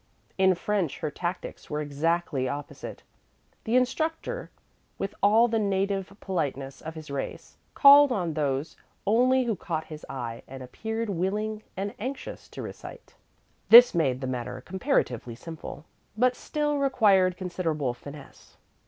In 0.39 0.55
French 0.55 0.97
her 1.01 1.11
tactics 1.11 1.69
were 1.69 1.79
exactly 1.79 2.49
opposite. 2.49 3.03
The 3.65 3.75
instructor, 3.75 4.49
with 4.97 5.13
all 5.21 5.47
the 5.47 5.59
native 5.59 6.11
politeness 6.19 6.81
of 6.81 6.95
his 6.95 7.11
race, 7.11 7.57
called 7.75 8.11
on 8.11 8.33
those 8.33 8.75
only 9.05 9.43
who 9.43 9.55
caught 9.55 9.83
his 9.85 10.03
eye 10.09 10.41
and 10.47 10.63
appeared 10.63 11.11
willing 11.11 11.61
and 11.77 11.93
anxious 11.99 12.47
to 12.49 12.63
recite. 12.63 13.13
This 13.69 13.93
made 13.93 14.21
the 14.21 14.25
matter 14.25 14.61
comparatively 14.61 15.35
simple, 15.35 15.85
but 16.17 16.35
still 16.35 16.79
required 16.79 17.37
considerable 17.37 17.93
finesse. 17.93 18.57